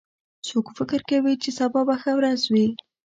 څوک 0.47 0.65
فکر 0.77 0.99
کوي 1.09 1.33
چې 1.43 1.49
سبا 1.59 1.81
به 1.87 1.95
ښه 2.01 2.11
ورځ 2.19 2.41
وي 2.53 2.67